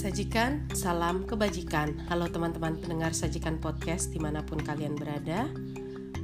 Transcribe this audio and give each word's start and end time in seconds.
Sajikan 0.00 0.64
salam 0.72 1.28
kebajikan. 1.28 1.92
Halo 2.08 2.24
teman-teman 2.32 2.72
pendengar 2.80 3.12
Sajikan 3.12 3.60
Podcast 3.60 4.08
di 4.08 4.16
mana 4.16 4.40
pun 4.40 4.56
kalian 4.56 4.96
berada. 4.96 5.44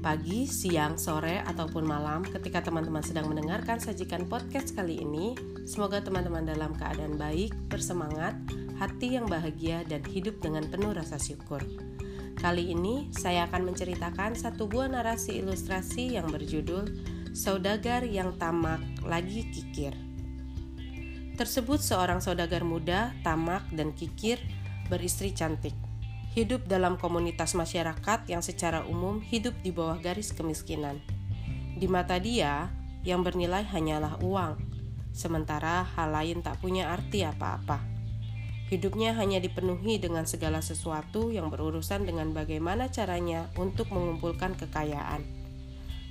Pagi, 0.00 0.48
siang, 0.48 0.96
sore, 0.96 1.44
ataupun 1.44 1.84
malam 1.84 2.24
ketika 2.24 2.64
teman-teman 2.64 3.04
sedang 3.04 3.28
mendengarkan 3.28 3.76
Sajikan 3.76 4.32
Podcast 4.32 4.72
kali 4.72 5.04
ini, 5.04 5.36
semoga 5.68 6.00
teman-teman 6.00 6.48
dalam 6.48 6.72
keadaan 6.72 7.20
baik, 7.20 7.52
bersemangat, 7.68 8.32
hati 8.80 9.20
yang 9.20 9.28
bahagia, 9.28 9.84
dan 9.84 10.00
hidup 10.08 10.40
dengan 10.40 10.64
penuh 10.72 10.96
rasa 10.96 11.20
syukur. 11.20 11.60
Kali 12.40 12.72
ini 12.72 13.12
saya 13.12 13.44
akan 13.44 13.76
menceritakan 13.76 14.40
satu 14.40 14.72
buah 14.72 14.88
narasi 14.88 15.44
ilustrasi 15.44 16.16
yang 16.16 16.32
berjudul 16.32 16.88
Saudagar 17.36 18.08
yang 18.08 18.40
Tamak 18.40 18.80
Lagi 19.04 19.44
Kikir. 19.52 20.05
Tersebut 21.36 21.84
seorang 21.84 22.24
saudagar 22.24 22.64
muda, 22.64 23.12
tamak, 23.20 23.68
dan 23.68 23.92
kikir, 23.92 24.40
beristri 24.88 25.36
cantik. 25.36 25.76
Hidup 26.32 26.64
dalam 26.64 26.96
komunitas 26.96 27.52
masyarakat 27.52 28.24
yang 28.24 28.40
secara 28.40 28.88
umum 28.88 29.20
hidup 29.20 29.52
di 29.60 29.68
bawah 29.68 30.00
garis 30.00 30.32
kemiskinan. 30.32 30.96
Di 31.76 31.92
mata 31.92 32.16
dia, 32.16 32.72
yang 33.04 33.20
bernilai 33.20 33.68
hanyalah 33.68 34.16
uang, 34.24 34.56
sementara 35.12 35.84
hal 35.84 36.16
lain 36.16 36.40
tak 36.40 36.56
punya 36.64 36.88
arti 36.88 37.20
apa-apa. 37.28 37.84
Hidupnya 38.72 39.12
hanya 39.20 39.36
dipenuhi 39.36 40.00
dengan 40.00 40.24
segala 40.24 40.64
sesuatu 40.64 41.28
yang 41.36 41.52
berurusan 41.52 42.08
dengan 42.08 42.32
bagaimana 42.32 42.88
caranya 42.88 43.52
untuk 43.60 43.92
mengumpulkan 43.92 44.56
kekayaan. 44.56 45.20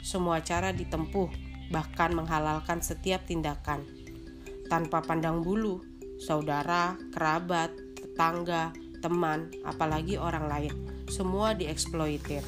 Semua 0.05 0.45
cara 0.45 0.69
ditempuh, 0.69 1.33
bahkan 1.73 2.13
menghalalkan 2.13 2.85
setiap 2.85 3.25
tindakan 3.25 4.05
tanpa 4.67 5.01
pandang 5.01 5.41
bulu, 5.41 5.81
saudara, 6.17 6.95
kerabat, 7.11 7.71
tetangga, 7.95 8.72
teman, 9.03 9.52
apalagi 9.67 10.17
orang 10.17 10.49
lain. 10.49 10.73
Semua 11.11 11.53
dieksploitir. 11.53 12.41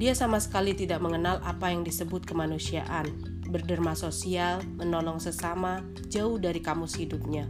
Dia 0.00 0.16
sama 0.16 0.40
sekali 0.40 0.72
tidak 0.72 1.04
mengenal 1.04 1.44
apa 1.44 1.68
yang 1.68 1.84
disebut 1.84 2.24
kemanusiaan, 2.24 3.04
berderma 3.52 3.92
sosial, 3.92 4.64
menolong 4.80 5.20
sesama, 5.20 5.84
jauh 6.08 6.40
dari 6.40 6.64
kamus 6.64 6.96
hidupnya. 6.96 7.44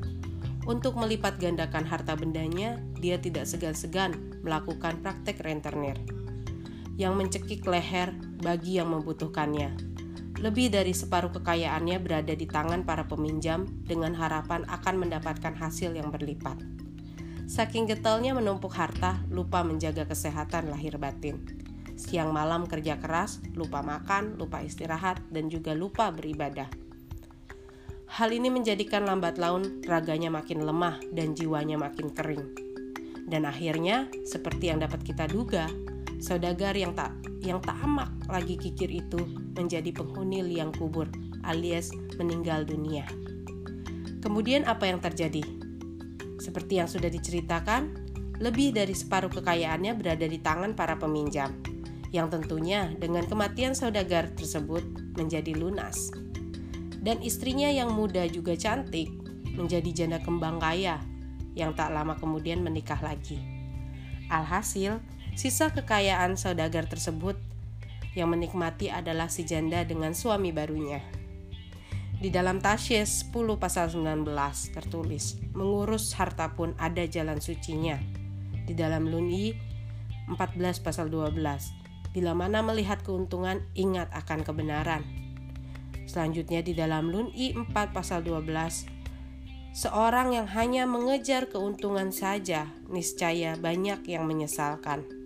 Untuk 0.67 0.99
melipat 0.99 1.39
gandakan 1.39 1.87
harta 1.87 2.19
bendanya, 2.19 2.83
dia 2.99 3.17
tidak 3.23 3.47
segan-segan 3.47 4.43
melakukan 4.43 4.99
praktek 4.99 5.41
rentenir 5.47 5.95
yang 7.01 7.17
mencekik 7.17 7.65
leher 7.65 8.13
bagi 8.45 8.77
yang 8.77 8.93
membutuhkannya 8.93 9.73
lebih 10.41 10.73
dari 10.73 10.97
separuh 10.97 11.31
kekayaannya 11.37 12.01
berada 12.01 12.33
di 12.33 12.49
tangan 12.49 12.89
para 12.89 13.05
peminjam 13.05 13.69
dengan 13.85 14.17
harapan 14.17 14.65
akan 14.67 15.07
mendapatkan 15.07 15.53
hasil 15.53 15.93
yang 15.93 16.09
berlipat. 16.09 16.57
Saking 17.45 17.85
getalnya 17.85 18.33
menumpuk 18.33 18.73
harta, 18.73 19.21
lupa 19.29 19.61
menjaga 19.61 20.09
kesehatan 20.09 20.73
lahir 20.73 20.97
batin. 20.97 21.45
Siang 22.01 22.33
malam 22.33 22.65
kerja 22.65 22.97
keras, 22.97 23.45
lupa 23.53 23.85
makan, 23.85 24.41
lupa 24.41 24.65
istirahat, 24.65 25.21
dan 25.29 25.53
juga 25.53 25.77
lupa 25.77 26.09
beribadah. 26.09 26.73
Hal 28.11 28.33
ini 28.33 28.49
menjadikan 28.49 29.05
lambat 29.05 29.37
laun 29.37 29.85
raganya 29.85 30.33
makin 30.33 30.65
lemah 30.65 30.99
dan 31.13 31.37
jiwanya 31.37 31.77
makin 31.77 32.09
kering. 32.11 32.43
Dan 33.29 33.45
akhirnya, 33.47 34.09
seperti 34.25 34.73
yang 34.73 34.81
dapat 34.81 35.05
kita 35.05 35.29
duga, 35.29 35.69
saudagar 36.21 36.77
yang 36.77 36.93
tak 36.93 37.17
yang 37.41 37.59
tak 37.65 37.81
amak 37.81 38.13
lagi 38.29 38.61
kikir 38.61 38.93
itu 38.93 39.19
menjadi 39.57 39.91
penghuni 39.91 40.45
liang 40.45 40.71
kubur 40.77 41.09
alias 41.45 41.91
meninggal 42.21 42.69
dunia. 42.69 43.09
Kemudian 44.21 44.69
apa 44.69 44.85
yang 44.85 45.01
terjadi? 45.01 45.41
Seperti 46.37 46.81
yang 46.81 46.89
sudah 46.89 47.09
diceritakan, 47.09 47.97
lebih 48.41 48.73
dari 48.77 48.93
separuh 48.93 49.33
kekayaannya 49.33 49.97
berada 49.97 50.29
di 50.29 50.41
tangan 50.41 50.77
para 50.77 51.01
peminjam, 51.01 51.57
yang 52.13 52.29
tentunya 52.29 52.93
dengan 53.01 53.25
kematian 53.25 53.73
saudagar 53.73 54.33
tersebut 54.37 54.85
menjadi 55.17 55.57
lunas. 55.57 56.13
Dan 57.01 57.25
istrinya 57.25 57.73
yang 57.73 57.97
muda 57.97 58.29
juga 58.29 58.53
cantik 58.57 59.09
menjadi 59.57 60.05
janda 60.05 60.19
kembang 60.21 60.61
kaya 60.61 61.01
yang 61.57 61.73
tak 61.73 61.93
lama 61.93 62.13
kemudian 62.17 62.61
menikah 62.61 63.01
lagi. 63.01 63.41
Alhasil, 64.29 65.01
sisa 65.39 65.71
kekayaan 65.75 66.39
saudagar 66.39 66.87
tersebut 66.87 67.37
yang 68.19 68.31
menikmati 68.31 68.91
adalah 68.91 69.31
si 69.31 69.47
janda 69.47 69.87
dengan 69.87 70.15
suami 70.15 70.51
barunya. 70.51 71.03
Di 72.21 72.29
dalam 72.29 72.61
Tasyes 72.61 73.33
10 73.33 73.57
pasal 73.57 73.89
19 73.89 74.29
tertulis, 74.77 75.41
mengurus 75.57 76.13
harta 76.21 76.53
pun 76.53 76.77
ada 76.77 77.01
jalan 77.09 77.41
sucinya. 77.41 77.97
Di 78.69 78.77
dalam 78.77 79.09
Luni 79.09 79.57
14 80.29 80.85
pasal 80.85 81.09
12, 81.09 82.13
bila 82.13 82.37
mana 82.37 82.61
melihat 82.61 83.01
keuntungan 83.01 83.65
ingat 83.73 84.13
akan 84.13 84.45
kebenaran. 84.45 85.01
Selanjutnya 86.05 86.61
di 86.61 86.77
dalam 86.77 87.09
Luni 87.09 87.57
4 87.57 87.73
pasal 87.73 88.21
12, 88.21 88.85
seorang 89.73 90.37
yang 90.37 90.51
hanya 90.53 90.85
mengejar 90.85 91.49
keuntungan 91.49 92.13
saja 92.13 92.69
niscaya 92.93 93.57
banyak 93.57 94.05
yang 94.05 94.29
menyesalkan. 94.29 95.20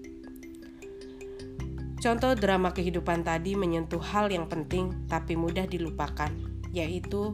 Contoh 2.04 2.36
drama 2.36 2.68
kehidupan 2.76 3.24
tadi 3.24 3.56
menyentuh 3.56 3.96
hal 3.96 4.28
yang 4.28 4.44
penting 4.44 5.08
tapi 5.08 5.40
mudah 5.40 5.64
dilupakan, 5.64 6.28
yaitu 6.68 7.32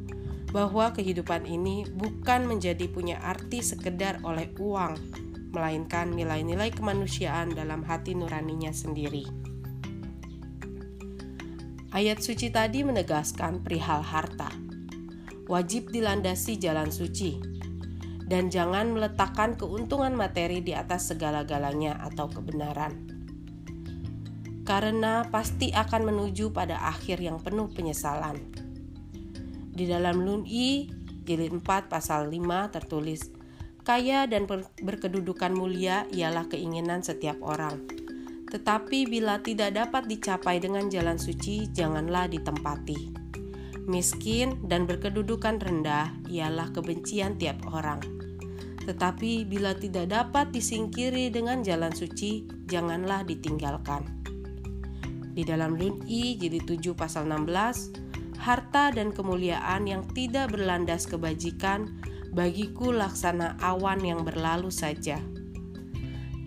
bahwa 0.55 0.95
kehidupan 0.95 1.43
ini 1.43 1.91
bukan 1.91 2.47
menjadi 2.47 2.87
punya 2.87 3.19
arti 3.19 3.67
sekedar 3.67 4.23
oleh 4.23 4.47
uang, 4.63 4.95
melainkan 5.51 6.15
nilai-nilai 6.15 6.71
kemanusiaan 6.71 7.51
dalam 7.51 7.83
hati 7.83 8.15
nuraninya 8.15 8.71
sendiri. 8.71 9.27
Ayat 11.91 12.23
suci 12.23 12.55
tadi 12.55 12.87
menegaskan 12.87 13.67
perihal 13.67 14.07
harta. 14.07 14.55
Wajib 15.51 15.91
dilandasi 15.91 16.63
jalan 16.63 16.95
suci, 16.95 17.43
dan 18.31 18.55
jangan 18.55 18.95
meletakkan 18.95 19.59
keuntungan 19.59 20.15
materi 20.15 20.63
di 20.63 20.79
atas 20.79 21.11
segala-galanya 21.11 21.99
atau 22.07 22.31
kebenaran 22.31 23.10
karena 24.71 25.27
pasti 25.35 25.75
akan 25.75 26.15
menuju 26.15 26.55
pada 26.55 26.79
akhir 26.95 27.19
yang 27.19 27.43
penuh 27.43 27.67
penyesalan. 27.75 28.39
Di 29.75 29.91
dalam 29.91 30.23
Lun-i, 30.23 30.87
jilid 31.27 31.51
4 31.59 31.91
pasal 31.91 32.31
5 32.31 32.71
tertulis, 32.71 33.35
Kaya 33.83 34.31
dan 34.31 34.47
berkedudukan 34.79 35.51
mulia 35.51 36.07
ialah 36.15 36.47
keinginan 36.47 37.03
setiap 37.03 37.43
orang. 37.43 37.83
Tetapi 38.47 39.11
bila 39.11 39.43
tidak 39.43 39.75
dapat 39.75 40.07
dicapai 40.07 40.63
dengan 40.63 40.87
jalan 40.87 41.19
suci, 41.19 41.67
janganlah 41.75 42.31
ditempati. 42.31 43.11
Miskin 43.91 44.71
dan 44.71 44.87
berkedudukan 44.87 45.59
rendah 45.59 46.15
ialah 46.31 46.71
kebencian 46.71 47.35
tiap 47.43 47.59
orang. 47.75 47.99
Tetapi 48.87 49.51
bila 49.51 49.75
tidak 49.75 50.15
dapat 50.15 50.55
disingkiri 50.55 51.35
dengan 51.35 51.67
jalan 51.67 51.91
suci, 51.91 52.47
janganlah 52.71 53.27
ditinggalkan. 53.27 54.21
Di 55.41 55.49
dalam 55.49 55.73
Lun-i 55.73 56.37
jilid 56.37 56.69
7 56.69 56.93
pasal 56.93 57.25
16, 57.25 58.45
harta 58.45 58.93
dan 58.93 59.09
kemuliaan 59.09 59.89
yang 59.89 60.05
tidak 60.13 60.53
berlandas 60.53 61.09
kebajikan 61.09 61.97
bagiku 62.37 62.93
laksana 62.93 63.57
awan 63.65 64.05
yang 64.05 64.21
berlalu 64.21 64.69
saja. 64.69 65.17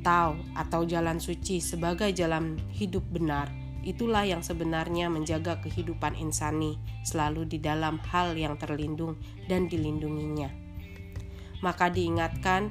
Tau 0.05 0.37
atau 0.53 0.85
jalan 0.85 1.17
suci 1.17 1.57
sebagai 1.57 2.13
jalan 2.13 2.61
hidup 2.69 3.01
benar, 3.09 3.49
itulah 3.81 4.29
yang 4.29 4.45
sebenarnya 4.45 5.09
menjaga 5.09 5.57
kehidupan 5.65 6.13
insani 6.13 6.77
selalu 7.01 7.49
di 7.49 7.57
dalam 7.57 7.97
hal 8.13 8.37
yang 8.37 8.61
terlindung 8.61 9.17
dan 9.49 9.65
dilindunginya. 9.73 10.53
Maka 11.65 11.89
diingatkan 11.89 12.69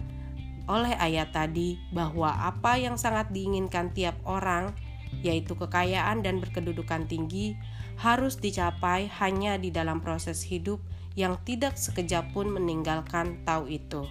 oleh 0.71 0.95
ayat 0.95 1.35
tadi 1.35 1.83
bahwa 1.91 2.31
apa 2.31 2.79
yang 2.79 2.95
sangat 2.95 3.35
diinginkan 3.35 3.91
tiap 3.91 4.15
orang 4.23 4.71
yaitu 5.21 5.53
kekayaan 5.53 6.25
dan 6.25 6.41
berkedudukan 6.41 7.05
tinggi, 7.05 7.55
harus 8.01 8.41
dicapai 8.41 9.07
hanya 9.21 9.61
di 9.61 9.69
dalam 9.69 10.01
proses 10.01 10.41
hidup 10.41 10.81
yang 11.13 11.37
tidak 11.45 11.77
sekejap 11.77 12.33
pun 12.33 12.49
meninggalkan 12.49 13.45
tahu 13.45 13.69
itu. 13.69 14.09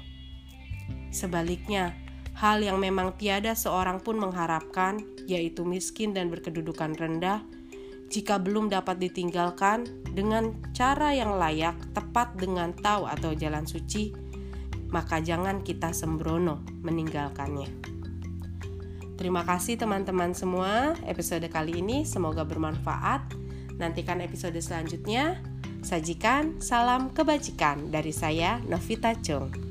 Sebaliknya, 1.10 1.98
hal 2.38 2.62
yang 2.62 2.78
memang 2.78 3.18
tiada 3.18 3.58
seorang 3.58 4.00
pun 4.00 4.22
mengharapkan, 4.22 5.02
yaitu 5.26 5.66
miskin 5.66 6.14
dan 6.14 6.30
berkedudukan 6.30 6.96
rendah, 6.96 7.44
jika 8.12 8.38
belum 8.44 8.68
dapat 8.68 9.00
ditinggalkan 9.00 9.88
dengan 10.12 10.52
cara 10.76 11.16
yang 11.16 11.40
layak, 11.40 11.80
tepat 11.96 12.36
dengan 12.36 12.76
tahu 12.76 13.08
atau 13.08 13.32
jalan 13.32 13.64
suci, 13.64 14.12
maka 14.92 15.24
jangan 15.24 15.64
kita 15.64 15.96
sembrono 15.96 16.60
meninggalkannya. 16.84 18.01
Terima 19.22 19.46
kasih 19.46 19.78
teman-teman 19.78 20.34
semua 20.34 20.98
episode 21.06 21.46
kali 21.46 21.78
ini 21.78 22.10
semoga 22.10 22.42
bermanfaat. 22.42 23.22
Nantikan 23.78 24.18
episode 24.18 24.58
selanjutnya. 24.58 25.38
Sajikan 25.86 26.58
salam 26.58 27.14
kebajikan 27.14 27.94
dari 27.94 28.18
saya 28.18 28.58
Novita 28.66 29.14
Chung. 29.22 29.71